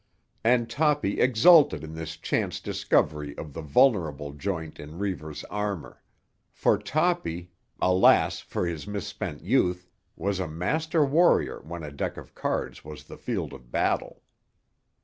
[0.43, 6.01] And Toppy exulted at this chance discovery of the vulnerable joint in Reivers' armour;
[6.51, 13.03] for Toppy—alas for his misspent youth!—was a master warrior when a deck of cards was
[13.03, 14.23] the field of battle.